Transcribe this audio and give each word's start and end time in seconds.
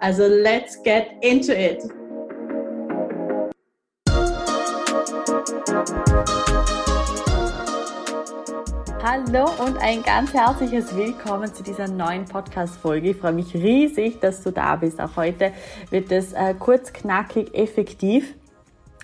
Also 0.00 0.28
let's 0.28 0.80
get 0.84 1.08
into 1.22 1.52
it! 1.52 1.82
Hallo 9.02 9.50
und 9.64 9.76
ein 9.78 10.04
ganz 10.04 10.32
herzliches 10.32 10.94
Willkommen 10.94 11.52
zu 11.52 11.64
dieser 11.64 11.88
neuen 11.88 12.26
Podcast-Folge. 12.26 13.10
Ich 13.10 13.16
freue 13.16 13.32
mich 13.32 13.52
riesig, 13.54 14.20
dass 14.20 14.44
du 14.44 14.52
da 14.52 14.76
bist. 14.76 15.00
Auch 15.00 15.16
heute 15.16 15.52
wird 15.90 16.12
es 16.12 16.32
äh, 16.32 16.54
kurz, 16.56 16.92
knackig, 16.92 17.52
effektiv. 17.54 18.36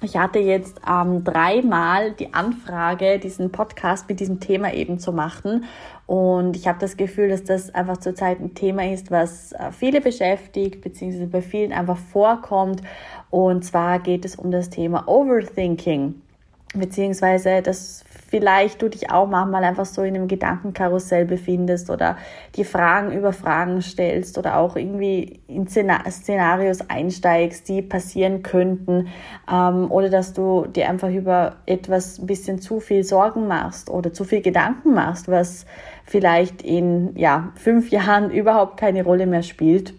Ich 0.02 0.16
hatte 0.16 0.38
jetzt 0.38 0.80
ähm, 0.88 1.24
dreimal 1.24 2.12
die 2.12 2.34
Anfrage, 2.34 3.18
diesen 3.18 3.52
Podcast 3.52 4.08
mit 4.08 4.20
diesem 4.20 4.40
Thema 4.40 4.74
eben 4.74 4.98
zu 4.98 5.12
machen. 5.12 5.64
Und 6.06 6.56
ich 6.56 6.66
habe 6.68 6.78
das 6.78 6.96
Gefühl, 6.96 7.28
dass 7.28 7.44
das 7.44 7.74
einfach 7.74 7.96
zurzeit 7.98 8.40
ein 8.40 8.54
Thema 8.54 8.92
ist, 8.92 9.10
was 9.10 9.52
äh, 9.52 9.72
viele 9.72 10.00
beschäftigt, 10.00 10.82
beziehungsweise 10.82 11.26
bei 11.26 11.40
vielen 11.40 11.72
einfach 11.72 11.96
vorkommt. 11.96 12.82
Und 13.30 13.64
zwar 13.64 13.98
geht 14.00 14.24
es 14.24 14.36
um 14.36 14.50
das 14.50 14.68
Thema 14.68 15.08
Overthinking 15.08 16.16
beziehungsweise 16.74 17.62
dass 17.62 18.04
vielleicht 18.34 18.82
du 18.82 18.88
dich 18.88 19.12
auch 19.12 19.28
manchmal 19.28 19.62
einfach 19.62 19.86
so 19.86 20.02
in 20.02 20.16
einem 20.16 20.26
Gedankenkarussell 20.26 21.24
befindest 21.24 21.88
oder 21.88 22.16
die 22.56 22.64
Fragen 22.64 23.12
über 23.12 23.32
Fragen 23.32 23.80
stellst 23.80 24.36
oder 24.38 24.56
auch 24.56 24.74
irgendwie 24.74 25.38
in 25.46 25.68
Szenarios 25.68 26.90
einsteigst, 26.90 27.68
die 27.68 27.80
passieren 27.80 28.42
könnten 28.42 29.06
ähm, 29.48 29.88
oder 29.88 30.10
dass 30.10 30.32
du 30.32 30.66
dir 30.66 30.88
einfach 30.88 31.10
über 31.10 31.58
etwas 31.66 32.18
ein 32.18 32.26
bisschen 32.26 32.58
zu 32.58 32.80
viel 32.80 33.04
Sorgen 33.04 33.46
machst 33.46 33.88
oder 33.88 34.12
zu 34.12 34.24
viel 34.24 34.42
Gedanken 34.42 34.94
machst, 34.94 35.28
was 35.28 35.64
vielleicht 36.04 36.60
in 36.62 37.14
ja, 37.16 37.52
fünf 37.54 37.90
Jahren 37.92 38.32
überhaupt 38.32 38.78
keine 38.80 39.04
Rolle 39.04 39.26
mehr 39.26 39.44
spielt. 39.44 39.94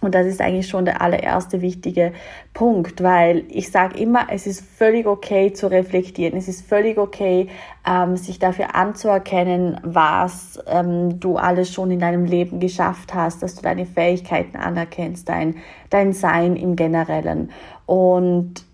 Und 0.00 0.14
das 0.14 0.26
ist 0.26 0.40
eigentlich 0.40 0.68
schon 0.68 0.84
der 0.84 1.02
allererste 1.02 1.60
wichtige 1.60 2.12
Punkt, 2.54 3.02
weil 3.02 3.44
ich 3.48 3.70
sage 3.70 3.98
immer, 3.98 4.28
es 4.30 4.46
ist 4.46 4.62
völlig 4.62 5.06
okay 5.06 5.52
zu 5.52 5.70
reflektieren. 5.70 6.38
Es 6.38 6.48
ist 6.48 6.66
völlig 6.66 6.98
okay, 6.98 7.48
ähm, 7.86 8.16
sich 8.16 8.38
dafür 8.38 8.74
anzuerkennen, 8.74 9.78
was 9.82 10.58
ähm, 10.66 11.20
du 11.20 11.36
alles 11.36 11.72
schon 11.72 11.90
in 11.90 12.00
deinem 12.00 12.24
Leben 12.24 12.60
geschafft 12.60 13.14
hast, 13.14 13.42
dass 13.42 13.54
du 13.54 13.62
deine 13.62 13.84
Fähigkeiten 13.84 14.56
anerkennst, 14.56 15.28
dein, 15.28 15.56
dein 15.90 16.12
Sein 16.12 16.56
im 16.56 16.76
Generellen. 16.76 17.50
Und 17.86 18.64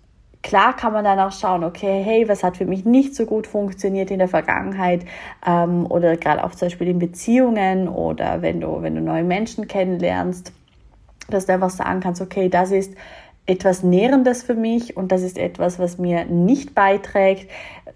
Klar 0.43 0.77
kann 0.77 0.93
man 0.93 1.05
dann 1.05 1.19
auch 1.19 1.33
schauen, 1.33 1.65
okay, 1.65 2.05
hey, 2.05 2.29
was 2.29 2.45
hat 2.45 2.57
für 2.57 2.67
mich 2.67 2.85
nicht 2.85 3.17
so 3.17 3.27
gut 3.27 3.49
funktioniert 3.49 4.13
in 4.13 4.21
der 4.21 4.29
Vergangenheit 4.29 5.05
ähm, 5.45 5.87
oder 5.91 6.17
gerade 6.17 6.45
auch 6.45 6.53
zum 6.53 6.67
Beispiel 6.67 6.87
in 6.87 7.01
Beziehungen 7.01 7.89
oder 7.89 8.43
wenn 8.43 8.61
du, 8.61 8.81
wenn 8.81 8.95
du 8.95 9.01
neue 9.01 9.25
Menschen 9.25 9.67
kennenlernst 9.67 10.53
dass 11.29 11.47
du 11.47 11.53
einfach 11.53 11.71
sagen 11.71 12.01
kannst, 12.01 12.21
okay, 12.21 12.49
das 12.49 12.71
ist 12.71 12.95
etwas 13.47 13.85
Nährendes 13.85 14.43
für 14.43 14.55
mich 14.55 14.97
und 14.97 15.13
das 15.13 15.23
ist 15.23 15.39
etwas, 15.39 15.79
was 15.79 15.99
mir 15.99 16.25
nicht 16.25 16.75
beiträgt. 16.75 17.49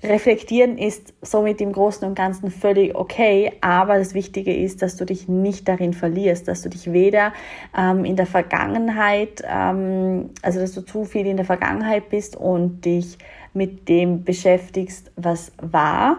Reflektieren 0.03 0.79
ist 0.79 1.13
somit 1.23 1.61
im 1.61 1.73
Großen 1.73 2.07
und 2.07 2.15
Ganzen 2.15 2.51
völlig 2.51 2.95
okay, 2.95 3.53
aber 3.61 3.99
das 3.99 4.15
Wichtige 4.15 4.57
ist, 4.57 4.81
dass 4.81 4.97
du 4.97 5.05
dich 5.05 5.29
nicht 5.29 5.67
darin 5.67 5.93
verlierst, 5.93 6.47
dass 6.47 6.63
du 6.63 6.69
dich 6.69 6.93
weder 6.93 7.33
ähm, 7.77 8.05
in 8.05 8.15
der 8.15 8.27
Vergangenheit, 8.27 9.43
ähm, 9.45 10.31
also 10.41 10.61
dass 10.61 10.73
du 10.73 10.83
zu 10.83 11.05
viel 11.05 11.27
in 11.27 11.37
der 11.37 11.47
Vergangenheit 11.47 12.11
bist 12.11 12.37
und 12.37 12.85
dich 12.85 13.19
mit 13.53 13.89
dem 13.89 14.23
beschäftigst, 14.25 15.11
was 15.17 15.53
war, 15.61 16.19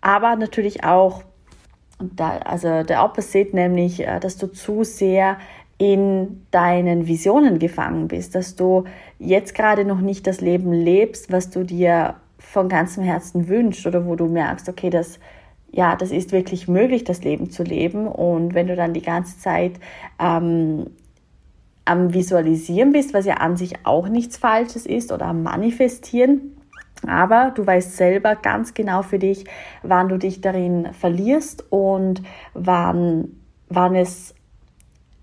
aber 0.00 0.36
natürlich 0.36 0.84
auch, 0.84 1.22
da, 2.00 2.38
also 2.38 2.82
der 2.82 3.04
Opposite, 3.04 3.54
nämlich, 3.54 4.06
äh, 4.06 4.18
dass 4.20 4.36
du 4.36 4.46
zu 4.46 4.84
sehr 4.84 5.38
in 5.80 6.42
deinen 6.50 7.06
Visionen 7.06 7.58
gefangen 7.58 8.06
bist, 8.06 8.34
dass 8.34 8.54
du 8.54 8.84
jetzt 9.18 9.54
gerade 9.54 9.86
noch 9.86 10.02
nicht 10.02 10.26
das 10.26 10.42
Leben 10.42 10.74
lebst, 10.74 11.32
was 11.32 11.48
du 11.48 11.64
dir 11.64 12.16
von 12.38 12.68
ganzem 12.68 13.02
Herzen 13.02 13.48
wünschst 13.48 13.86
oder 13.86 14.04
wo 14.04 14.14
du 14.14 14.26
merkst, 14.26 14.68
okay, 14.68 14.90
das 14.90 15.18
ja, 15.72 15.96
das 15.96 16.10
ist 16.10 16.32
wirklich 16.32 16.68
möglich, 16.68 17.04
das 17.04 17.22
Leben 17.22 17.48
zu 17.48 17.62
leben. 17.62 18.08
Und 18.08 18.54
wenn 18.54 18.66
du 18.66 18.76
dann 18.76 18.92
die 18.92 19.02
ganze 19.02 19.38
Zeit 19.38 19.74
ähm, 20.18 20.90
am 21.86 22.12
Visualisieren 22.12 22.92
bist, 22.92 23.14
was 23.14 23.24
ja 23.24 23.34
an 23.34 23.56
sich 23.56 23.86
auch 23.86 24.08
nichts 24.08 24.36
Falsches 24.36 24.84
ist, 24.84 25.12
oder 25.12 25.26
am 25.26 25.44
Manifestieren, 25.44 26.56
aber 27.06 27.52
du 27.54 27.66
weißt 27.66 27.96
selber 27.96 28.34
ganz 28.34 28.74
genau 28.74 29.02
für 29.02 29.20
dich, 29.20 29.44
wann 29.82 30.08
du 30.08 30.18
dich 30.18 30.40
darin 30.40 30.88
verlierst 30.92 31.64
und 31.70 32.20
wann, 32.52 33.28
wann 33.68 33.94
es 33.94 34.34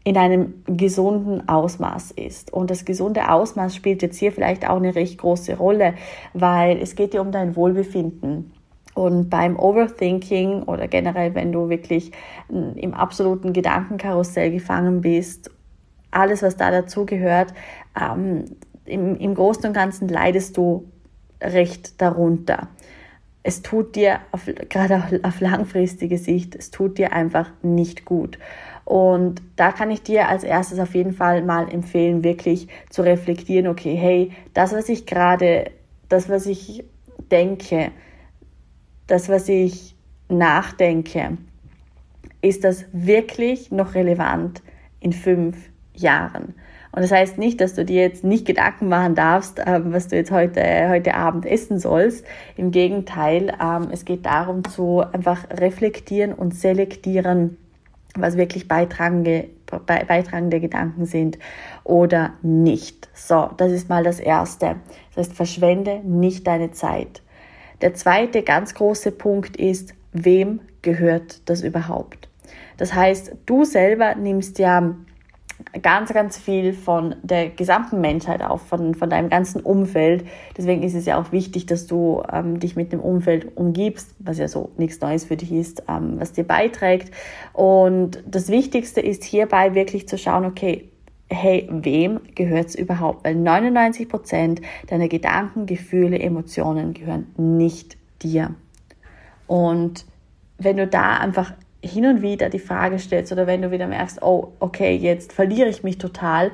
in 0.07 0.15
einem 0.15 0.63
gesunden 0.67 1.49
Ausmaß 1.49 2.11
ist. 2.11 2.53
Und 2.53 2.71
das 2.71 2.85
gesunde 2.85 3.29
Ausmaß 3.29 3.75
spielt 3.75 4.01
jetzt 4.01 4.17
hier 4.17 4.31
vielleicht 4.31 4.65
auch 4.65 4.77
eine 4.77 4.95
recht 4.95 5.17
große 5.17 5.57
Rolle, 5.57 5.95
weil 6.33 6.77
es 6.77 6.95
geht 6.95 7.13
ja 7.13 7.19
um 7.19 7.33
dein 7.33 7.57
Wohlbefinden. 7.57 8.53
Und 8.93 9.29
beim 9.29 9.59
Overthinking 9.59 10.63
oder 10.63 10.87
generell, 10.87 11.35
wenn 11.35 11.51
du 11.51 11.67
wirklich 11.67 12.13
im 12.47 12.93
absoluten 12.93 13.51
Gedankenkarussell 13.51 14.49
gefangen 14.49 15.01
bist, 15.01 15.51
alles, 16.09 16.41
was 16.41 16.55
da 16.55 16.71
dazu 16.71 17.05
gehört, 17.05 17.53
ähm, 18.01 18.45
im, 18.85 19.17
im 19.17 19.35
Großen 19.35 19.65
und 19.65 19.73
Ganzen 19.73 20.07
leidest 20.07 20.55
du 20.55 20.85
recht 21.41 22.01
darunter. 22.01 22.69
Es 23.43 23.61
tut 23.61 23.97
dir, 23.97 24.21
auf, 24.31 24.49
gerade 24.69 25.03
auf 25.23 25.41
langfristige 25.41 26.17
Sicht, 26.17 26.55
es 26.55 26.71
tut 26.71 26.97
dir 26.97 27.11
einfach 27.11 27.51
nicht 27.61 28.05
gut. 28.05 28.39
Und 28.87 29.41
da 29.57 29.73
kann 29.73 29.91
ich 29.91 30.01
dir 30.01 30.29
als 30.29 30.45
erstes 30.45 30.79
auf 30.79 30.95
jeden 30.95 31.11
Fall 31.11 31.43
mal 31.43 31.69
empfehlen, 31.69 32.23
wirklich 32.23 32.69
zu 32.89 33.01
reflektieren, 33.01 33.67
okay, 33.67 33.95
hey, 33.95 34.31
das, 34.53 34.71
was 34.71 34.87
ich 34.87 35.05
gerade, 35.05 35.71
das, 36.07 36.29
was 36.29 36.45
ich 36.45 36.85
denke, 37.29 37.91
das, 39.07 39.27
was 39.27 39.49
ich 39.49 39.93
nachdenke, 40.29 41.37
ist 42.41 42.63
das 42.63 42.85
wirklich 42.93 43.71
noch 43.71 43.93
relevant 43.93 44.61
in 45.01 45.11
fünf 45.11 45.57
Jahren? 45.93 46.53
Und 46.93 47.01
das 47.01 47.11
heißt 47.11 47.37
nicht, 47.37 47.59
dass 47.59 47.75
du 47.75 47.83
dir 47.83 48.03
jetzt 48.03 48.23
nicht 48.23 48.45
Gedanken 48.45 48.87
machen 48.87 49.15
darfst, 49.15 49.61
ähm, 49.65 49.91
was 49.91 50.07
du 50.07 50.15
jetzt 50.15 50.31
heute, 50.31 50.87
heute 50.87 51.13
Abend 51.13 51.45
essen 51.45 51.77
sollst. 51.77 52.25
Im 52.55 52.71
Gegenteil, 52.71 53.53
ähm, 53.61 53.89
es 53.91 54.05
geht 54.05 54.25
darum 54.25 54.63
zu 54.63 55.01
einfach 55.01 55.43
reflektieren 55.49 56.31
und 56.31 56.55
selektieren, 56.55 57.57
was 58.21 58.37
wirklich 58.37 58.67
beitragende, 58.67 59.49
beitragende 59.85 60.59
Gedanken 60.59 61.05
sind 61.05 61.37
oder 61.83 62.33
nicht. 62.41 63.09
So, 63.13 63.49
das 63.57 63.71
ist 63.71 63.89
mal 63.89 64.03
das 64.03 64.19
Erste. 64.19 64.77
Das 65.15 65.27
heißt, 65.27 65.33
verschwende 65.35 66.01
nicht 66.03 66.47
deine 66.47 66.71
Zeit. 66.71 67.21
Der 67.81 67.93
zweite 67.93 68.43
ganz 68.43 68.73
große 68.73 69.11
Punkt 69.11 69.57
ist, 69.57 69.93
wem 70.13 70.61
gehört 70.81 71.47
das 71.49 71.61
überhaupt? 71.61 72.29
Das 72.77 72.93
heißt, 72.93 73.35
du 73.45 73.65
selber 73.65 74.15
nimmst 74.15 74.59
ja 74.59 74.95
ganz, 75.81 76.13
ganz 76.13 76.37
viel 76.37 76.73
von 76.73 77.15
der 77.23 77.49
gesamten 77.49 78.01
Menschheit 78.01 78.41
auf, 78.41 78.61
von, 78.61 78.95
von 78.95 79.09
deinem 79.09 79.29
ganzen 79.29 79.61
Umfeld. 79.61 80.25
Deswegen 80.57 80.83
ist 80.83 80.95
es 80.95 81.05
ja 81.05 81.19
auch 81.19 81.31
wichtig, 81.31 81.65
dass 81.65 81.87
du 81.87 82.23
ähm, 82.31 82.59
dich 82.59 82.75
mit 82.75 82.91
dem 82.91 82.99
Umfeld 82.99 83.55
umgibst, 83.57 84.15
was 84.19 84.37
ja 84.37 84.47
so 84.47 84.71
nichts 84.77 85.01
Neues 85.01 85.25
für 85.25 85.37
dich 85.37 85.51
ist, 85.51 85.83
ähm, 85.87 86.19
was 86.19 86.33
dir 86.33 86.43
beiträgt. 86.43 87.11
Und 87.53 88.23
das 88.25 88.49
Wichtigste 88.49 89.01
ist 89.01 89.23
hierbei 89.23 89.75
wirklich 89.75 90.07
zu 90.07 90.17
schauen, 90.17 90.45
okay, 90.45 90.89
hey, 91.29 91.67
wem 91.69 92.19
gehört 92.35 92.67
es 92.67 92.75
überhaupt? 92.75 93.25
Weil 93.25 93.35
99 93.35 94.07
Prozent 94.07 94.61
deiner 94.87 95.07
Gedanken, 95.07 95.65
Gefühle, 95.65 96.19
Emotionen 96.19 96.93
gehören 96.93 97.27
nicht 97.37 97.97
dir. 98.21 98.55
Und 99.45 100.05
wenn 100.57 100.77
du 100.77 100.87
da 100.87 101.17
einfach 101.17 101.53
hin 101.81 102.05
und 102.05 102.21
wieder 102.21 102.49
die 102.49 102.59
Frage 102.59 102.99
stellst 102.99 103.31
oder 103.31 103.47
wenn 103.47 103.61
du 103.61 103.71
wieder 103.71 103.87
merkst, 103.87 104.21
oh, 104.21 104.53
okay, 104.59 104.95
jetzt 104.95 105.33
verliere 105.33 105.69
ich 105.69 105.83
mich 105.83 105.97
total, 105.97 106.51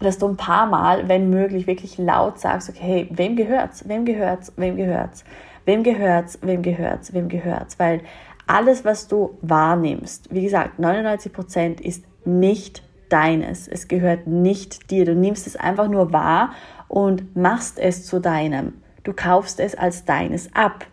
dass 0.00 0.18
du 0.18 0.26
ein 0.28 0.36
paar 0.36 0.66
Mal, 0.66 1.08
wenn 1.08 1.30
möglich, 1.30 1.66
wirklich 1.66 1.98
laut 1.98 2.38
sagst, 2.38 2.68
okay, 2.68 2.80
hey, 2.80 3.08
wem 3.10 3.36
gehört's? 3.36 3.88
Wem 3.88 4.04
gehört's? 4.04 4.52
Wem 4.56 4.76
gehört's? 4.76 5.24
Wem 5.64 5.82
gehört's? 5.82 6.38
Wem 6.42 6.62
gehört's? 6.62 7.12
Wem 7.12 7.28
gehört's? 7.28 7.78
Weil 7.78 8.00
alles, 8.46 8.84
was 8.84 9.08
du 9.08 9.38
wahrnimmst, 9.40 10.34
wie 10.34 10.42
gesagt, 10.42 10.78
99 10.78 11.32
Prozent 11.32 11.80
ist 11.80 12.04
nicht 12.26 12.82
deines. 13.08 13.68
Es 13.68 13.88
gehört 13.88 14.26
nicht 14.26 14.90
dir. 14.90 15.04
Du 15.04 15.14
nimmst 15.14 15.46
es 15.46 15.56
einfach 15.56 15.88
nur 15.88 16.12
wahr 16.12 16.52
und 16.88 17.36
machst 17.36 17.78
es 17.78 18.04
zu 18.04 18.20
deinem. 18.20 18.74
Du 19.02 19.12
kaufst 19.12 19.60
es 19.60 19.74
als 19.74 20.04
deines 20.04 20.54
ab. 20.54 20.86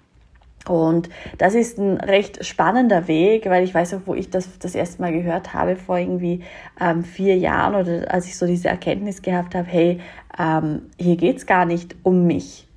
Und 0.67 1.09
das 1.37 1.55
ist 1.55 1.79
ein 1.79 1.97
recht 1.97 2.45
spannender 2.45 3.07
Weg, 3.07 3.47
weil 3.47 3.63
ich 3.63 3.73
weiß 3.73 3.95
auch, 3.95 4.01
wo 4.05 4.13
ich 4.13 4.29
das 4.29 4.59
das 4.59 4.75
erste 4.75 5.01
Mal 5.01 5.11
gehört 5.11 5.53
habe, 5.53 5.75
vor 5.75 5.97
irgendwie 5.97 6.41
ähm, 6.79 7.03
vier 7.03 7.37
Jahren 7.37 7.75
oder 7.75 8.13
als 8.13 8.27
ich 8.27 8.37
so 8.37 8.45
diese 8.45 8.67
Erkenntnis 8.67 9.21
gehabt 9.21 9.55
habe, 9.55 9.67
hey, 9.67 9.99
ähm, 10.37 10.83
hier 10.99 11.15
geht's 11.15 11.45
gar 11.45 11.65
nicht 11.65 11.95
um 12.03 12.27
mich. 12.27 12.67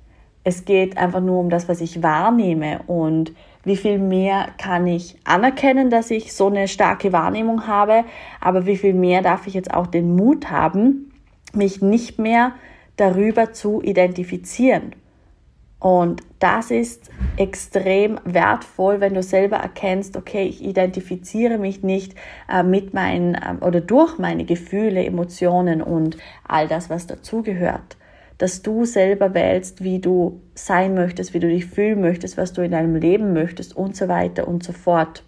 Es 0.43 0.65
geht 0.65 0.97
einfach 0.97 1.21
nur 1.21 1.39
um 1.39 1.49
das, 1.49 1.69
was 1.69 1.81
ich 1.81 2.01
wahrnehme 2.01 2.81
und 2.87 3.33
wie 3.63 3.77
viel 3.77 3.97
mehr 3.97 4.47
kann 4.59 4.85
ich 4.85 5.17
anerkennen, 5.23 5.89
dass 5.89 6.11
ich 6.11 6.33
so 6.33 6.47
eine 6.47 6.67
starke 6.67 7.11
Wahrnehmung 7.11 7.65
habe, 7.65 8.03
aber 8.39 8.67
wie 8.67 8.77
viel 8.77 8.93
mehr 8.93 9.23
darf 9.23 9.47
ich 9.47 9.55
jetzt 9.55 9.73
auch 9.73 9.87
den 9.87 10.15
Mut 10.15 10.51
haben, 10.51 11.11
mich 11.53 11.81
nicht 11.81 12.19
mehr 12.19 12.51
darüber 12.95 13.53
zu 13.53 13.81
identifizieren. 13.81 14.93
Und 15.79 16.23
das 16.39 16.71
ist 16.71 17.11
extrem 17.37 18.19
wertvoll, 18.23 19.01
wenn 19.01 19.13
du 19.13 19.21
selber 19.21 19.57
erkennst, 19.57 20.17
okay, 20.17 20.45
ich 20.47 20.63
identifiziere 20.63 21.57
mich 21.57 21.83
nicht 21.83 22.15
äh, 22.49 22.63
mit 22.63 22.93
meinen 22.93 23.35
äh, 23.35 23.55
oder 23.61 23.81
durch 23.81 24.17
meine 24.17 24.45
Gefühle, 24.45 25.05
Emotionen 25.05 25.81
und 25.81 26.17
all 26.47 26.67
das, 26.67 26.89
was 26.89 27.07
dazugehört. 27.07 27.97
Dass 28.37 28.61
du 28.61 28.85
selber 28.85 29.33
wählst, 29.33 29.83
wie 29.83 29.99
du 29.99 30.41
sein 30.55 30.93
möchtest, 30.95 31.33
wie 31.33 31.39
du 31.39 31.47
dich 31.47 31.65
fühlen 31.65 32.01
möchtest, 32.01 32.37
was 32.37 32.53
du 32.53 32.61
in 32.61 32.71
deinem 32.71 32.95
Leben 32.95 33.33
möchtest 33.33 33.75
und 33.75 33.95
so 33.95 34.07
weiter 34.07 34.47
und 34.47 34.63
so 34.63 34.73
fort. 34.73 35.23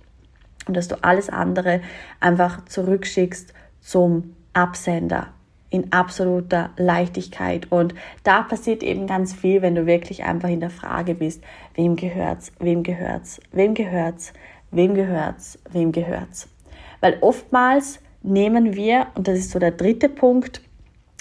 Und 0.68 0.76
dass 0.76 0.88
du 0.88 0.96
alles 1.04 1.30
andere 1.30 1.82
einfach 2.20 2.66
zurückschickst 2.66 3.54
zum 3.80 4.36
Absender 4.54 5.28
in 5.70 5.92
absoluter 5.92 6.72
Leichtigkeit. 6.78 7.72
Und 7.72 7.94
da 8.24 8.42
passiert 8.42 8.84
eben 8.84 9.08
ganz 9.08 9.34
viel, 9.34 9.62
wenn 9.62 9.76
du 9.76 9.86
wirklich 9.86 10.24
einfach 10.24 10.50
in 10.50 10.60
der 10.60 10.70
Frage 10.70 11.16
bist, 11.16 11.44
wem 11.76 11.96
gehört's, 11.96 12.52
wem 12.60 12.84
gehört's, 12.84 13.42
wem 13.52 13.74
gehört's, 13.74 14.34
wem 14.72 14.94
gehört's, 14.94 15.60
wem 15.72 15.92
gehört's. 15.92 16.48
Weil 17.02 17.18
oftmals 17.22 18.00
nehmen 18.24 18.76
wir, 18.76 19.08
und 19.16 19.28
das 19.28 19.40
ist 19.40 19.52
so 19.52 19.60
der 19.60 19.72
dritte 19.72 20.10
Punkt, 20.10 20.62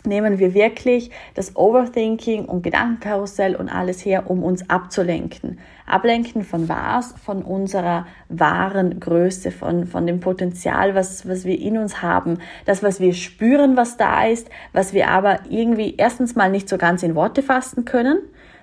nehmen 0.06 0.38
wir 0.38 0.54
wirklich 0.54 1.10
das 1.34 1.56
Overthinking 1.56 2.44
und 2.46 2.62
Gedankenkarussell 2.62 3.56
und 3.56 3.68
alles 3.68 4.04
her, 4.04 4.30
um 4.30 4.42
uns 4.42 4.68
abzulenken. 4.70 5.58
Ablenken 5.86 6.42
von 6.42 6.68
was? 6.68 7.14
Von 7.24 7.42
unserer 7.42 8.06
wahren 8.28 8.98
Größe, 8.98 9.50
von, 9.50 9.86
von 9.86 10.06
dem 10.06 10.20
Potenzial, 10.20 10.94
was, 10.94 11.28
was 11.28 11.44
wir 11.44 11.60
in 11.60 11.78
uns 11.78 12.02
haben, 12.02 12.38
das, 12.64 12.82
was 12.82 13.00
wir 13.00 13.14
spüren, 13.14 13.76
was 13.76 13.96
da 13.96 14.26
ist, 14.26 14.48
was 14.72 14.92
wir 14.92 15.08
aber 15.08 15.40
irgendwie 15.48 15.94
erstens 15.96 16.34
mal 16.34 16.50
nicht 16.50 16.68
so 16.68 16.78
ganz 16.78 17.02
in 17.02 17.14
Worte 17.14 17.42
fassen 17.42 17.84
können, 17.84 18.18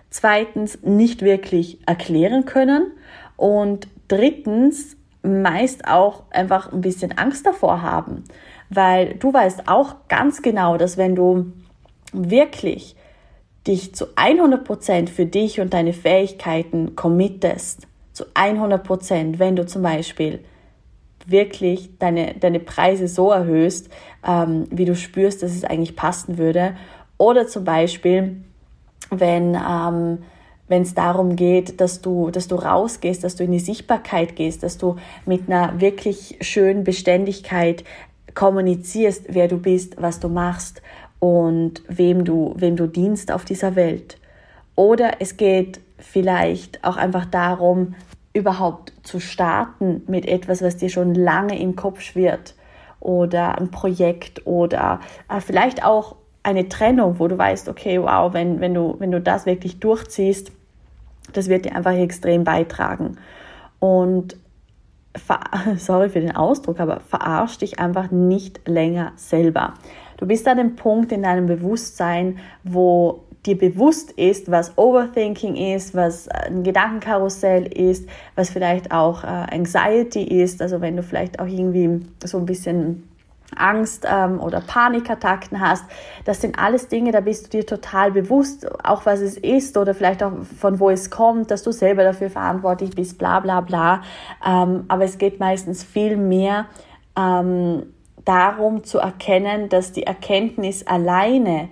zweitens 0.09 0.81
nicht 0.83 1.21
wirklich 1.21 1.79
erklären 1.87 2.45
können 2.45 2.91
und 3.37 3.87
drittens 4.07 4.97
meist 5.23 5.87
auch 5.87 6.23
einfach 6.31 6.71
ein 6.71 6.81
bisschen 6.81 7.17
Angst 7.17 7.45
davor 7.45 7.81
haben 7.81 8.23
weil 8.75 9.15
du 9.15 9.33
weißt 9.33 9.67
auch 9.67 9.95
ganz 10.07 10.41
genau, 10.41 10.77
dass 10.77 10.97
wenn 10.97 11.15
du 11.15 11.51
wirklich 12.11 12.95
dich 13.67 13.95
zu 13.95 14.05
100% 14.15 15.09
für 15.09 15.25
dich 15.25 15.59
und 15.59 15.73
deine 15.73 15.93
Fähigkeiten 15.93 16.95
committest, 16.95 17.87
zu 18.11 18.25
100%, 18.35 19.39
wenn 19.39 19.55
du 19.55 19.65
zum 19.65 19.81
Beispiel 19.81 20.43
wirklich 21.25 21.97
deine, 21.99 22.35
deine 22.35 22.59
Preise 22.59 23.07
so 23.07 23.31
erhöhst, 23.31 23.89
ähm, 24.27 24.67
wie 24.69 24.85
du 24.85 24.95
spürst, 24.95 25.41
dass 25.41 25.51
es 25.51 25.63
eigentlich 25.63 25.95
passen 25.95 26.37
würde. 26.37 26.75
Oder 27.17 27.47
zum 27.47 27.63
Beispiel, 27.63 28.43
wenn 29.09 29.55
ähm, 29.55 30.19
wenn 30.73 30.81
es 30.81 30.95
darum 30.95 31.35
geht, 31.35 31.79
dass 31.79 32.01
du, 32.01 32.31
dass 32.31 32.47
du 32.47 32.55
rausgehst, 32.55 33.23
dass 33.23 33.35
du 33.35 33.43
in 33.43 33.51
die 33.51 33.59
Sichtbarkeit 33.59 34.35
gehst, 34.35 34.63
dass 34.63 34.79
du 34.79 34.95
mit 35.27 35.47
einer 35.47 35.79
wirklich 35.79 36.39
schönen 36.41 36.83
Beständigkeit 36.83 37.83
kommunizierst, 38.33 39.25
wer 39.29 39.47
du 39.47 39.59
bist, 39.59 40.01
was 40.01 40.19
du 40.19 40.29
machst 40.29 40.81
und 41.19 41.83
wem 41.87 42.25
du, 42.25 42.55
wem 42.57 42.75
du 42.75 42.87
dienst 42.87 43.31
auf 43.31 43.45
dieser 43.45 43.75
Welt. 43.75 44.17
Oder 44.73 45.21
es 45.21 45.37
geht 45.37 45.79
vielleicht 45.99 46.83
auch 46.83 46.97
einfach 46.97 47.25
darum, 47.25 47.93
überhaupt 48.33 48.93
zu 49.03 49.19
starten 49.19 50.01
mit 50.07 50.25
etwas, 50.25 50.63
was 50.63 50.77
dir 50.77 50.89
schon 50.89 51.13
lange 51.13 51.59
im 51.59 51.75
Kopf 51.75 52.01
schwirrt 52.01 52.55
oder 52.99 53.59
ein 53.59 53.69
Projekt 53.69 54.47
oder 54.47 55.01
äh, 55.29 55.39
vielleicht 55.39 55.85
auch 55.85 56.15
eine 56.41 56.67
Trennung, 56.67 57.19
wo 57.19 57.27
du 57.27 57.37
weißt, 57.37 57.69
okay, 57.69 58.01
wow, 58.01 58.33
wenn, 58.33 58.59
wenn, 58.59 58.73
du, 58.73 58.95
wenn 58.97 59.11
du 59.11 59.21
das 59.21 59.45
wirklich 59.45 59.79
durchziehst, 59.79 60.51
das 61.33 61.49
wird 61.49 61.65
dir 61.65 61.75
einfach 61.75 61.93
extrem 61.93 62.43
beitragen. 62.43 63.17
Und 63.79 64.37
sorry 65.77 66.09
für 66.09 66.21
den 66.21 66.35
Ausdruck, 66.35 66.79
aber 66.79 66.99
verarsch 67.01 67.57
dich 67.57 67.79
einfach 67.79 68.11
nicht 68.11 68.67
länger 68.67 69.11
selber. 69.15 69.75
Du 70.17 70.25
bist 70.25 70.47
an 70.47 70.57
dem 70.57 70.75
Punkt 70.75 71.11
in 71.11 71.23
deinem 71.23 71.47
Bewusstsein, 71.47 72.39
wo 72.63 73.23
dir 73.45 73.57
bewusst 73.57 74.11
ist, 74.11 74.49
was 74.49 74.77
Overthinking 74.77 75.55
ist, 75.75 75.93
was 75.95 76.29
ein 76.29 76.63
Gedankenkarussell 76.63 77.65
ist, 77.65 78.07
was 78.35 78.49
vielleicht 78.49 78.91
auch 78.91 79.23
äh, 79.23 79.27
Anxiety 79.27 80.23
ist, 80.23 80.61
also 80.61 80.79
wenn 80.79 80.95
du 80.95 81.03
vielleicht 81.03 81.39
auch 81.39 81.47
irgendwie 81.47 82.05
so 82.23 82.37
ein 82.37 82.45
bisschen 82.45 83.03
Angst 83.57 84.05
ähm, 84.09 84.39
oder 84.39 84.61
Panikattacken 84.61 85.59
hast. 85.59 85.85
Das 86.25 86.41
sind 86.41 86.59
alles 86.59 86.87
Dinge, 86.87 87.11
da 87.11 87.19
bist 87.19 87.45
du 87.45 87.49
dir 87.57 87.65
total 87.65 88.11
bewusst, 88.11 88.67
auch 88.85 89.05
was 89.05 89.21
es 89.21 89.37
ist 89.37 89.77
oder 89.77 89.93
vielleicht 89.93 90.23
auch 90.23 90.31
von 90.59 90.79
wo 90.79 90.89
es 90.89 91.09
kommt, 91.09 91.51
dass 91.51 91.63
du 91.63 91.71
selber 91.71 92.03
dafür 92.03 92.29
verantwortlich 92.29 92.91
bist, 92.91 93.17
bla 93.17 93.39
bla 93.39 93.61
bla. 93.61 94.01
Ähm, 94.45 94.85
aber 94.87 95.03
es 95.03 95.17
geht 95.17 95.39
meistens 95.39 95.83
viel 95.83 96.17
mehr 96.17 96.65
ähm, 97.17 97.83
darum 98.25 98.83
zu 98.83 98.99
erkennen, 98.99 99.69
dass 99.69 99.91
die 99.91 100.03
Erkenntnis 100.03 100.85
alleine 100.87 101.69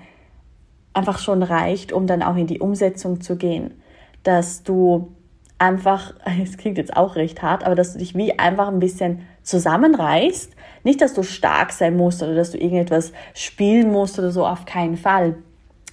einfach 0.93 1.19
schon 1.19 1.43
reicht, 1.43 1.93
um 1.93 2.07
dann 2.07 2.21
auch 2.21 2.35
in 2.35 2.47
die 2.47 2.59
Umsetzung 2.59 3.21
zu 3.21 3.37
gehen. 3.37 3.81
Dass 4.23 4.63
du 4.63 5.13
einfach, 5.57 6.13
es 6.41 6.57
klingt 6.57 6.77
jetzt 6.77 6.95
auch 6.95 7.15
recht 7.15 7.41
hart, 7.41 7.63
aber 7.63 7.75
dass 7.75 7.93
du 7.93 7.99
dich 7.99 8.15
wie 8.15 8.37
einfach 8.37 8.67
ein 8.67 8.79
bisschen 8.79 9.27
zusammenreißt. 9.43 10.51
Nicht, 10.83 11.01
dass 11.01 11.13
du 11.13 11.23
stark 11.23 11.71
sein 11.71 11.95
musst 11.95 12.23
oder 12.23 12.35
dass 12.35 12.51
du 12.51 12.57
irgendetwas 12.57 13.13
spielen 13.33 13.91
musst 13.91 14.17
oder 14.17 14.31
so, 14.31 14.45
auf 14.45 14.65
keinen 14.65 14.97
Fall. 14.97 15.35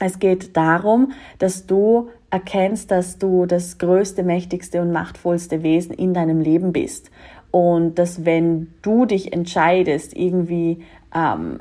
Es 0.00 0.18
geht 0.18 0.56
darum, 0.56 1.12
dass 1.38 1.66
du 1.66 2.08
erkennst, 2.30 2.90
dass 2.90 3.18
du 3.18 3.46
das 3.46 3.78
größte, 3.78 4.23
mächtigste 4.23 4.80
und 4.80 4.92
machtvollste 4.92 5.62
Wesen 5.62 5.94
in 5.94 6.14
deinem 6.14 6.40
Leben 6.40 6.73
bist. 6.73 7.11
Und 7.50 7.99
dass 7.99 8.25
wenn 8.25 8.73
du 8.82 9.06
dich 9.06 9.32
entscheidest, 9.32 10.16
irgendwie 10.16 10.84
ähm, 11.14 11.61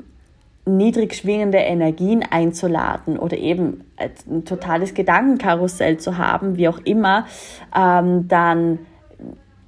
niedrig 0.68 1.14
schwingende 1.14 1.58
Energien 1.58 2.22
einzuladen 2.22 3.18
oder 3.18 3.38
eben 3.38 3.84
ein 3.96 4.44
totales 4.44 4.94
Gedankenkarussell 4.94 5.96
zu 5.96 6.18
haben, 6.18 6.56
wie 6.56 6.68
auch 6.68 6.78
immer, 6.84 7.26
ähm, 7.74 8.28
dann 8.28 8.80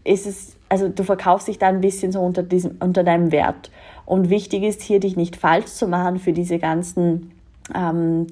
ist 0.05 0.27
es, 0.27 0.57
also 0.71 0.89
du 0.89 1.03
verkaufst 1.03 1.49
dich 1.49 1.59
da 1.59 1.67
ein 1.67 1.83
bisschen 1.83 2.13
so 2.13 2.21
unter, 2.21 2.43
diesem, 2.43 2.77
unter 2.81 3.05
deinem 3.05 3.33
Wert. 3.33 3.71
Und 4.07 4.31
wichtig 4.31 4.63
ist 4.63 4.81
hier, 4.81 5.01
dich 5.01 5.17
nicht 5.17 5.37
falsch 5.37 5.67
zu 5.67 5.87
machen 5.87 6.19
für 6.19 6.33
diese 6.33 6.59
ganzen 6.59 7.33
ähm, 7.75 8.27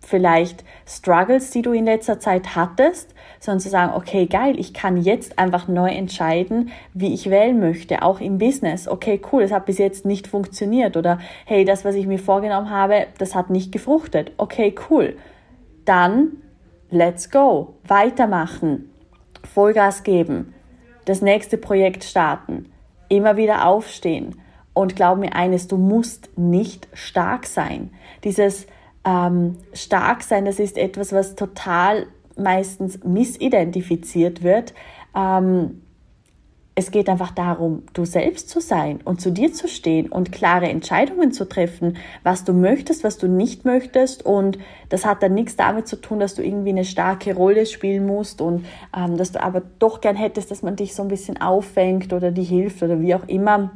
vielleicht 0.00 0.64
Struggles, 0.86 1.50
die 1.50 1.62
du 1.62 1.72
in 1.72 1.84
letzter 1.84 2.18
Zeit 2.18 2.56
hattest, 2.56 3.14
sondern 3.38 3.60
zu 3.60 3.68
sagen, 3.68 3.92
okay, 3.94 4.26
geil, 4.26 4.58
ich 4.58 4.72
kann 4.72 4.96
jetzt 4.96 5.38
einfach 5.38 5.68
neu 5.68 5.88
entscheiden, 5.88 6.70
wie 6.94 7.12
ich 7.12 7.30
wählen 7.30 7.60
möchte, 7.60 8.02
auch 8.02 8.20
im 8.20 8.38
Business. 8.38 8.88
Okay, 8.88 9.20
cool, 9.32 9.42
es 9.42 9.52
hat 9.52 9.66
bis 9.66 9.78
jetzt 9.78 10.06
nicht 10.06 10.26
funktioniert 10.26 10.96
oder 10.96 11.18
hey, 11.44 11.64
das, 11.64 11.84
was 11.84 11.94
ich 11.94 12.06
mir 12.06 12.18
vorgenommen 12.18 12.70
habe, 12.70 13.06
das 13.18 13.34
hat 13.34 13.50
nicht 13.50 13.72
gefruchtet. 13.72 14.32
Okay, 14.38 14.74
cool. 14.88 15.16
Dann 15.84 16.38
let's 16.90 17.30
go, 17.30 17.74
weitermachen, 17.86 18.90
Vollgas 19.52 20.02
geben, 20.02 20.54
das 21.04 21.22
nächste 21.22 21.58
Projekt 21.58 22.04
starten, 22.04 22.72
immer 23.08 23.36
wieder 23.36 23.66
aufstehen. 23.66 24.40
Und 24.72 24.96
glaub 24.96 25.18
mir 25.18 25.34
eines, 25.34 25.68
du 25.68 25.76
musst 25.76 26.36
nicht 26.36 26.88
stark 26.92 27.46
sein. 27.46 27.90
Dieses 28.24 28.66
ähm, 29.04 29.58
stark 29.72 30.22
sein, 30.22 30.44
das 30.44 30.58
ist 30.58 30.76
etwas, 30.76 31.12
was 31.12 31.36
total 31.36 32.06
meistens 32.36 33.04
missidentifiziert 33.04 34.42
wird. 34.42 34.74
Ähm, 35.14 35.82
es 36.76 36.90
geht 36.90 37.08
einfach 37.08 37.30
darum, 37.30 37.84
du 37.92 38.04
selbst 38.04 38.48
zu 38.48 38.60
sein 38.60 38.98
und 39.04 39.20
zu 39.20 39.30
dir 39.30 39.52
zu 39.52 39.68
stehen 39.68 40.08
und 40.08 40.32
klare 40.32 40.68
Entscheidungen 40.68 41.30
zu 41.30 41.48
treffen, 41.48 41.96
was 42.24 42.44
du 42.44 42.52
möchtest, 42.52 43.04
was 43.04 43.16
du 43.16 43.28
nicht 43.28 43.64
möchtest. 43.64 44.26
Und 44.26 44.58
das 44.88 45.06
hat 45.06 45.22
dann 45.22 45.34
nichts 45.34 45.54
damit 45.54 45.86
zu 45.86 45.96
tun, 45.96 46.18
dass 46.18 46.34
du 46.34 46.42
irgendwie 46.42 46.70
eine 46.70 46.84
starke 46.84 47.34
Rolle 47.34 47.66
spielen 47.66 48.06
musst 48.06 48.40
und 48.40 48.66
ähm, 48.96 49.16
dass 49.16 49.30
du 49.30 49.40
aber 49.40 49.62
doch 49.78 50.00
gern 50.00 50.16
hättest, 50.16 50.50
dass 50.50 50.62
man 50.62 50.74
dich 50.74 50.94
so 50.94 51.02
ein 51.02 51.08
bisschen 51.08 51.40
auffängt 51.40 52.12
oder 52.12 52.32
dir 52.32 52.44
hilft 52.44 52.82
oder 52.82 53.00
wie 53.00 53.14
auch 53.14 53.28
immer. 53.28 53.70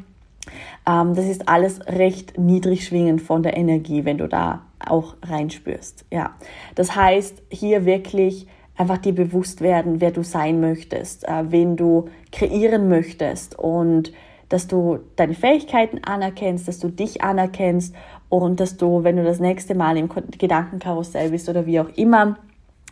Ähm, 0.85 1.15
das 1.15 1.27
ist 1.27 1.49
alles 1.49 1.87
recht 1.87 2.37
niedrig 2.37 2.85
schwingend 2.85 3.23
von 3.23 3.45
der 3.45 3.57
Energie, 3.57 4.05
wenn 4.05 4.19
du 4.19 4.27
da 4.27 4.63
auch 4.85 5.15
reinspürst. 5.23 6.05
Ja, 6.11 6.35
das 6.75 6.97
heißt, 6.97 7.43
hier 7.49 7.85
wirklich 7.85 8.49
einfach 8.79 8.99
dir 8.99 9.15
bewusst 9.15 9.61
werden, 9.61 10.01
wer 10.01 10.13
du 10.13 10.23
sein 10.23 10.61
möchtest, 10.61 11.27
äh, 11.29 11.51
wen 11.51 11.77
du 11.77 12.09
kreieren 12.33 12.89
möchtest 12.89 13.59
und 13.59 14.13
dass 14.49 14.67
du 14.67 15.01
deine 15.17 15.35
Fähigkeiten 15.35 16.01
anerkennst, 16.05 16.69
dass 16.69 16.79
du 16.79 16.89
dich 16.89 17.23
anerkennst 17.23 17.95
und 18.31 18.61
dass 18.61 18.77
du, 18.77 19.05
wenn 19.05 19.17
du 19.17 19.25
das 19.25 19.41
nächste 19.41 19.75
Mal 19.75 19.99
im 19.99 20.09
Gedankenkarussell 20.09 21.31
bist 21.31 21.49
oder 21.49 21.67
wie 21.67 21.81
auch 21.81 21.91
immer, 21.97 22.39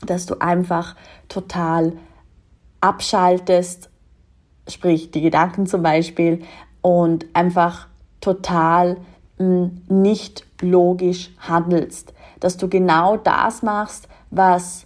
dass 0.05 0.27
du 0.27 0.35
einfach 0.41 0.97
total 1.29 1.95
abschaltest, 2.81 3.89
sprich 4.69 5.13
die 5.13 5.23
Gedanken 5.23 5.67
zum 5.67 5.83
Beispiel, 5.83 6.43
und 6.83 7.27
einfach 7.33 7.89
total 8.21 8.99
mh, 9.39 9.47
mm, 9.47 9.83
nicht 9.89 10.47
logisch 10.61 11.31
handelst. 11.39 12.13
Dass 12.39 12.57
du 12.57 12.69
genau 12.69 13.17
das 13.17 13.63
machst, 13.63 14.09
was 14.31 14.86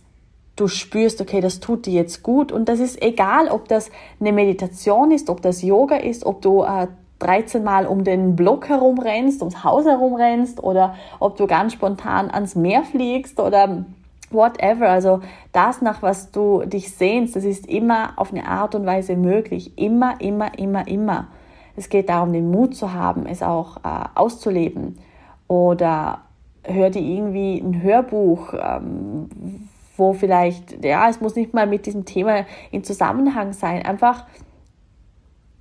du 0.61 0.69
spürst, 0.69 1.21
okay, 1.21 1.41
das 1.41 1.61
tut 1.61 1.87
dir 1.87 1.95
jetzt 1.95 2.23
gut. 2.23 2.53
Und 2.53 2.69
das 2.69 2.81
ist 2.81 3.03
egal, 3.03 3.49
ob 3.49 3.69
das 3.69 3.91
eine 4.21 4.33
Meditation 4.33 5.11
ist, 5.11 5.31
ob 5.31 5.43
das 5.43 5.63
Yoga 5.63 5.97
ist, 5.97 6.27
ob 6.27 6.43
du 6.43 6.63
äh, 6.63 6.89
13 7.21 7.63
Mal 7.63 7.87
um 7.87 8.05
den 8.05 8.35
Block 8.35 8.69
herumrennst, 8.69 9.41
ums 9.41 9.63
Haus 9.63 9.85
herumrennst 9.85 10.63
oder 10.63 10.95
ob 11.19 11.37
du 11.37 11.47
ganz 11.47 11.75
spontan 11.75 12.31
ans 12.31 12.55
Meer 12.55 12.83
fliegst 12.83 13.39
oder 13.41 13.85
whatever. 14.31 14.89
Also 14.89 15.21
das, 15.53 15.83
nach 15.83 16.03
was 16.03 16.31
du 16.31 16.65
dich 16.65 16.95
sehnst, 16.95 17.37
das 17.37 17.45
ist 17.45 17.67
immer 17.67 18.15
auf 18.17 18.33
eine 18.33 18.47
Art 18.47 18.75
und 18.75 18.87
Weise 18.87 19.17
möglich. 19.17 19.79
Immer, 19.79 20.21
immer, 20.21 20.59
immer, 20.59 20.89
immer. 20.89 21.29
Es 21.77 21.89
geht 21.89 22.09
darum, 22.09 22.33
den 22.33 22.51
Mut 22.51 22.75
zu 22.75 22.93
haben, 22.93 23.27
es 23.27 23.43
auch 23.43 23.79
äh, 23.79 24.09
auszuleben. 24.15 24.99
Oder 25.47 26.23
hör 26.65 26.91
dir 26.91 27.03
irgendwie 27.03 27.59
ein 27.59 27.83
Hörbuch, 27.83 28.55
ähm, 28.55 29.29
wo 30.01 30.13
vielleicht, 30.13 30.85
ja, 30.85 31.09
es 31.09 31.21
muss 31.21 31.37
nicht 31.37 31.55
mal 31.55 31.69
mit 31.69 31.87
diesem 31.87 32.05
Thema 32.05 32.45
in 32.73 32.83
Zusammenhang 32.83 33.53
sein. 33.53 33.83
Einfach, 33.83 34.27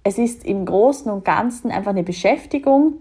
es 0.03 0.17
ist 0.17 0.43
im 0.43 0.65
Großen 0.65 1.11
und 1.11 1.23
Ganzen 1.23 1.69
einfach 1.69 1.91
eine 1.91 2.03
Beschäftigung 2.03 2.95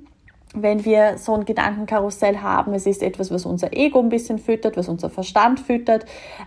wenn 0.55 0.85
wir 0.85 1.19
so 1.19 1.35
ein 1.35 1.45
Gedankenkarussell 1.45 2.39
haben. 2.39 2.73
Es 2.75 2.87
ist 2.87 3.03
etwas, 3.03 3.31
was 3.31 3.45
unser 3.45 3.73
Ego 3.73 4.01
ein 4.01 4.09
bisschen 4.09 4.39
füttert, 4.39 4.77
was 4.77 4.89
unser 4.89 5.11
Verstand 5.11 5.61
füttert. 5.61 6.07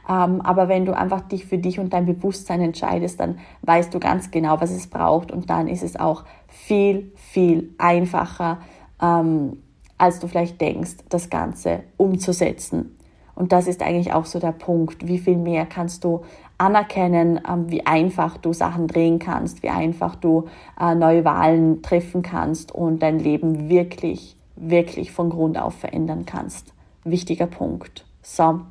Ähm, 0.10 0.42
aber 0.42 0.68
wenn 0.68 0.86
du 0.86 0.96
einfach 0.96 1.22
dich 1.22 1.46
für 1.46 1.58
dich 1.58 1.80
und 1.80 1.94
dein 1.94 2.06
Bewusstsein 2.06 2.62
entscheidest, 2.62 3.20
dann 3.20 3.40
weißt 3.62 3.94
du 3.94 4.00
ganz 4.00 4.32
genau, 4.32 4.60
was 4.60 4.72
es 4.72 4.88
braucht. 4.88 5.32
Und 5.32 5.50
dann 5.50 5.68
ist 5.68 5.84
es 5.84 6.00
auch 6.00 6.24
viel, 6.48 7.12
viel 7.16 7.74
einfacher, 7.78 8.60
ähm, 9.02 9.58
als 9.98 10.20
du 10.20 10.28
vielleicht 10.28 10.60
denkst, 10.60 10.98
das 11.10 11.30
Ganze 11.30 11.84
umzusetzen. 11.98 12.98
Und 13.42 13.52
das 13.52 13.66
ist 13.66 13.82
eigentlich 13.82 14.14
auch 14.14 14.26
so 14.26 14.38
der 14.38 14.52
Punkt. 14.52 15.08
Wie 15.08 15.18
viel 15.18 15.36
mehr 15.36 15.66
kannst 15.66 16.04
du 16.04 16.22
anerkennen, 16.60 17.42
ähm, 17.50 17.72
wie 17.72 17.84
einfach 17.88 18.38
du 18.38 18.54
Sachen 18.54 18.86
drehen 18.88 19.18
kannst, 19.18 19.64
wie 19.64 19.70
einfach 19.70 20.14
du 20.14 20.48
äh, 20.80 20.94
neue 20.94 21.26
Wahlen 21.26 21.82
treffen 21.82 22.22
kannst 22.22 22.72
und 22.72 23.00
dein 23.00 23.18
Leben 23.18 23.68
wirklich, 23.68 24.36
wirklich 24.56 25.12
von 25.12 25.32
Grund 25.32 25.58
auf 25.58 25.74
verändern 25.74 26.28
kannst. 26.28 26.72
Wichtiger 27.04 27.48
Punkt. 27.48 28.06
So. 28.22 28.62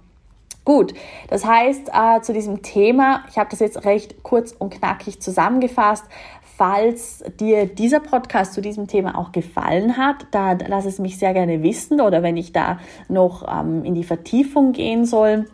Gut, 0.64 0.94
das 1.28 1.44
heißt 1.44 1.90
äh, 1.92 2.20
zu 2.20 2.32
diesem 2.32 2.62
Thema, 2.62 3.24
ich 3.28 3.38
habe 3.38 3.50
das 3.50 3.58
jetzt 3.58 3.84
recht 3.84 4.22
kurz 4.22 4.52
und 4.52 4.72
knackig 4.72 5.20
zusammengefasst. 5.20 6.04
Falls 6.60 7.24
dir 7.40 7.64
dieser 7.64 8.00
Podcast 8.00 8.52
zu 8.52 8.60
diesem 8.60 8.86
Thema 8.86 9.16
auch 9.16 9.32
gefallen 9.32 9.96
hat, 9.96 10.26
dann 10.30 10.58
lass 10.68 10.84
es 10.84 10.98
mich 10.98 11.16
sehr 11.16 11.32
gerne 11.32 11.62
wissen 11.62 12.02
oder 12.02 12.22
wenn 12.22 12.36
ich 12.36 12.52
da 12.52 12.78
noch 13.08 13.48
ähm, 13.50 13.82
in 13.82 13.94
die 13.94 14.04
Vertiefung 14.04 14.72
gehen 14.72 15.06
soll 15.06 15.46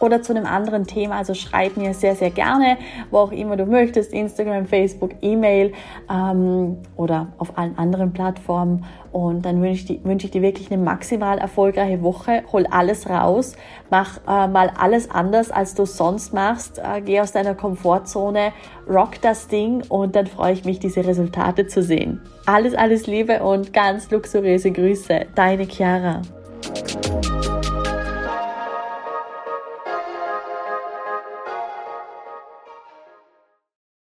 oder 0.00 0.22
zu 0.22 0.34
einem 0.34 0.46
anderen 0.46 0.86
Thema. 0.86 1.16
Also 1.16 1.34
schreib 1.34 1.76
mir 1.76 1.94
sehr, 1.94 2.14
sehr 2.14 2.30
gerne, 2.30 2.78
wo 3.10 3.18
auch 3.18 3.32
immer 3.32 3.56
du 3.56 3.66
möchtest, 3.66 4.12
Instagram, 4.12 4.66
Facebook, 4.66 5.10
E-Mail 5.20 5.72
ähm, 6.10 6.78
oder 6.96 7.28
auf 7.38 7.56
allen 7.58 7.76
anderen 7.78 8.12
Plattformen. 8.12 8.84
Und 9.12 9.44
dann 9.44 9.62
wünsche 9.62 9.92
ich, 9.92 10.04
wünsch 10.04 10.24
ich 10.24 10.30
dir 10.30 10.42
wirklich 10.42 10.70
eine 10.70 10.82
maximal 10.82 11.38
erfolgreiche 11.38 12.02
Woche. 12.02 12.42
Hol 12.52 12.66
alles 12.66 13.08
raus, 13.08 13.56
mach 13.90 14.18
äh, 14.28 14.48
mal 14.48 14.70
alles 14.78 15.10
anders, 15.10 15.50
als 15.50 15.74
du 15.74 15.86
sonst 15.86 16.34
machst. 16.34 16.78
Äh, 16.78 17.00
geh 17.00 17.20
aus 17.20 17.32
deiner 17.32 17.54
Komfortzone, 17.54 18.52
rock 18.88 19.20
das 19.22 19.48
Ding 19.48 19.82
und 19.88 20.14
dann 20.14 20.26
freue 20.26 20.52
ich 20.52 20.64
mich, 20.64 20.78
diese 20.78 21.06
Resultate 21.06 21.66
zu 21.66 21.82
sehen. 21.82 22.20
Alles, 22.46 22.74
alles 22.74 23.06
Liebe 23.06 23.42
und 23.42 23.72
ganz 23.72 24.10
luxuriöse 24.10 24.70
Grüße. 24.70 25.26
Deine 25.34 25.66
Chiara. 25.66 26.22